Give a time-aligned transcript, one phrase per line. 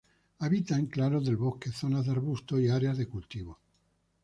[0.39, 3.59] Habita en claros del bosque, zonas de arbustos y áreas de cultivo.